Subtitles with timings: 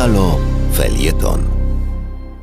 [0.00, 0.38] Halo
[0.72, 1.40] Felieton.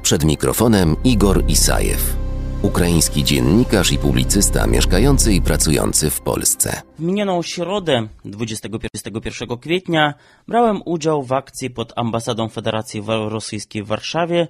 [0.01, 2.15] Przed mikrofonem Igor Isajew,
[2.61, 6.81] ukraiński dziennikarz i publicysta mieszkający i pracujący w Polsce.
[6.99, 10.13] W minioną środę 21 kwietnia
[10.47, 14.47] brałem udział w akcji pod ambasadą Federacji Rosyjskiej w Warszawie,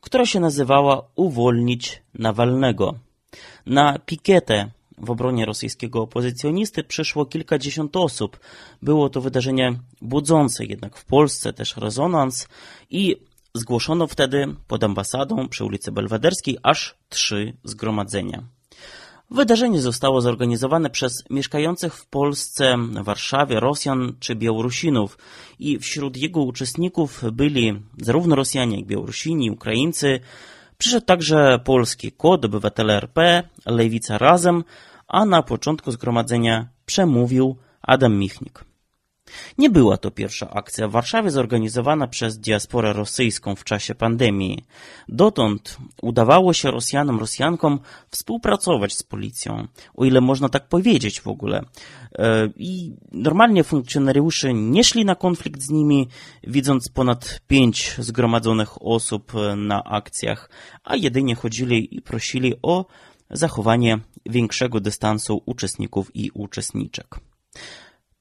[0.00, 2.94] która się nazywała Uwolnić Nawalnego.
[3.66, 4.70] Na pikietę
[5.00, 8.40] w obronie rosyjskiego opozycjonisty przyszło kilkadziesiąt osób.
[8.82, 12.48] Było to wydarzenie budzące jednak w Polsce też rezonans
[12.90, 13.16] i
[13.54, 18.42] zgłoszono wtedy pod ambasadą przy ulicy Belwederskiej aż trzy zgromadzenia.
[19.30, 25.18] Wydarzenie zostało zorganizowane przez mieszkających w Polsce, Warszawie Rosjan czy Białorusinów
[25.58, 30.20] i wśród jego uczestników byli zarówno Rosjanie, jak i Białorusini, Ukraińcy.
[30.78, 34.64] Przyszedł także polski kod, obywatele RP, Lewica Razem,
[35.08, 38.64] a na początku zgromadzenia przemówił Adam Michnik.
[39.58, 44.64] Nie była to pierwsza akcja w Warszawie zorganizowana przez diasporę rosyjską w czasie pandemii.
[45.08, 47.80] Dotąd udawało się Rosjanom, Rosjankom
[48.10, 51.64] współpracować z policją, o ile można tak powiedzieć w ogóle.
[52.18, 56.08] E, I normalnie funkcjonariusze nie szli na konflikt z nimi,
[56.44, 60.50] widząc ponad pięć zgromadzonych osób na akcjach,
[60.84, 62.86] a jedynie chodzili i prosili o
[63.30, 67.20] zachowanie większego dystansu uczestników i uczestniczek.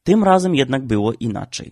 [0.07, 1.71] Tym razem jednak było inaczej.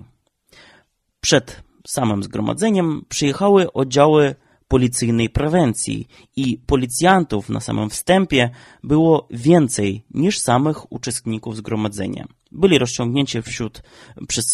[1.22, 4.36] Przed samym zgromadzeniem przyjechały oddziały
[4.68, 8.50] policyjnej prewencji i policjantów na samym wstępie
[8.84, 12.28] było więcej niż samych uczestników zgromadzenia.
[12.52, 13.82] Byli rozciągnięci wśród,
[14.28, 14.46] przez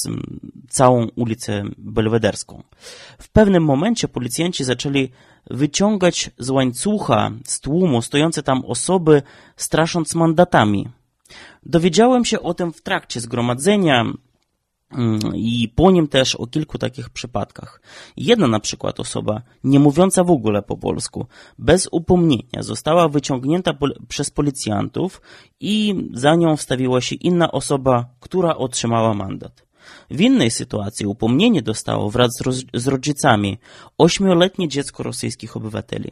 [0.69, 2.63] całą ulicę Belwederską.
[3.19, 5.09] W pewnym momencie policjanci zaczęli
[5.49, 9.21] wyciągać z łańcucha, z tłumu stojące tam osoby,
[9.55, 11.00] strasząc mandatami.
[11.65, 14.05] Dowiedziałem się o tym w trakcie zgromadzenia
[14.91, 17.81] mm, i po nim też o kilku takich przypadkach.
[18.17, 21.25] Jedna na przykład osoba, nie mówiąca w ogóle po polsku,
[21.59, 23.73] bez upomnienia została wyciągnięta
[24.07, 25.21] przez policjantów
[25.59, 29.70] i za nią wstawiła się inna osoba, która otrzymała mandat.
[30.11, 32.31] W innej sytuacji upomnienie dostało wraz
[32.73, 33.57] z rodzicami
[33.97, 36.11] ośmioletnie dziecko rosyjskich obywateli.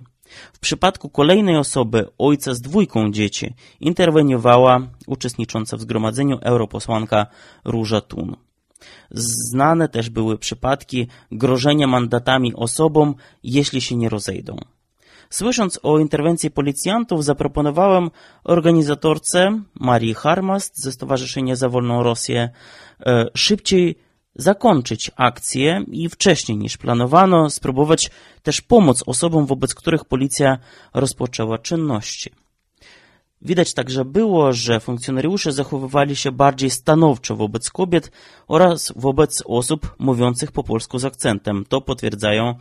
[0.53, 7.27] W przypadku kolejnej osoby, ojca z dwójką dzieci, interweniowała uczestnicząca w zgromadzeniu europosłanka
[7.65, 8.35] Róża Tun.
[9.11, 14.57] Znane też były przypadki grożenia mandatami osobom, jeśli się nie rozejdą.
[15.29, 18.11] Słysząc o interwencji policjantów, zaproponowałem
[18.43, 22.49] organizatorce Marii Harmast ze Stowarzyszenia za Wolną Rosję
[23.05, 23.95] e, szybciej
[24.35, 28.11] zakończyć akcję i wcześniej niż planowano spróbować
[28.43, 30.57] też pomóc osobom, wobec których policja
[30.93, 32.31] rozpoczęła czynności.
[33.41, 38.11] Widać także było, że funkcjonariusze zachowywali się bardziej stanowczo wobec kobiet
[38.47, 41.65] oraz wobec osób mówiących po polsku z akcentem.
[41.69, 42.55] To potwierdzają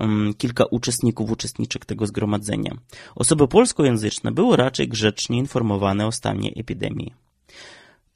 [0.00, 2.74] um, kilka uczestników, uczestniczek tego zgromadzenia.
[3.14, 7.14] Osoby polskojęzyczne były raczej grzecznie informowane o stanie epidemii.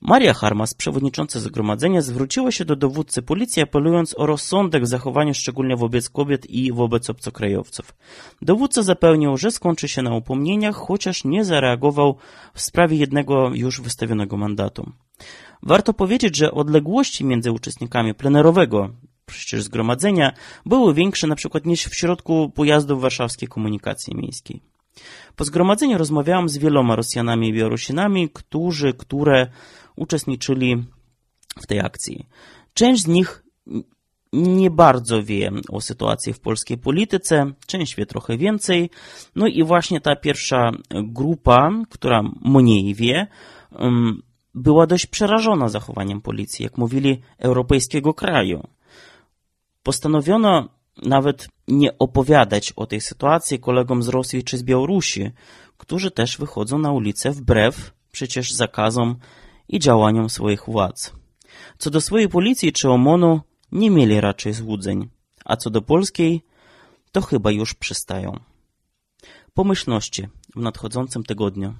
[0.08, 5.76] Maria Harmas, przewodnicząca zgromadzenia, zwróciła się do dowódcy policji, apelując o rozsądek w zachowaniu szczególnie
[5.76, 7.94] wobec kobiet i wobec obcokrajowców.
[8.42, 12.16] Dowódca zapewnił, że skończy się na upomnieniach, chociaż nie zareagował
[12.54, 14.92] w sprawie jednego już wystawionego mandatu.
[15.62, 18.90] Warto powiedzieć, że odległości między uczestnikami plenerowego
[19.26, 20.32] przecież zgromadzenia
[20.66, 24.75] były większe na przykład niż w środku pojazdów warszawskiej komunikacji miejskiej.
[25.36, 29.46] Po zgromadzeniu rozmawiałam z wieloma Rosjanami i Białorusinami, którzy, które
[29.96, 30.84] uczestniczyli
[31.62, 32.26] w tej akcji.
[32.74, 33.42] Część z nich
[34.32, 38.90] nie bardzo wie o sytuacji w polskiej polityce, część wie trochę więcej.
[39.36, 43.26] No i właśnie ta pierwsza grupa, która mniej wie,
[44.54, 48.66] była dość przerażona zachowaniem policji, jak mówili, europejskiego kraju.
[49.82, 50.68] Postanowiono
[51.02, 55.30] nawet nie opowiadać o tej sytuacji kolegom z Rosji czy z Białorusi,
[55.76, 59.16] którzy też wychodzą na ulicę wbrew przecież zakazom
[59.68, 61.12] i działaniom swoich władz.
[61.78, 63.40] Co do swojej policji czy OMON-u
[63.72, 65.08] nie mieli raczej złudzeń,
[65.44, 66.42] a co do polskiej,
[67.12, 68.40] to chyba już przystają.
[69.54, 71.74] Pomyślności w nadchodzącym tygodniu.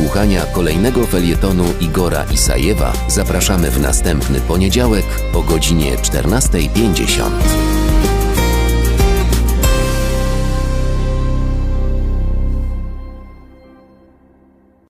[0.00, 5.04] Wysłuchania kolejnego felietonu Igora Isajewa zapraszamy w następny poniedziałek
[5.34, 7.79] o godzinie 14.50.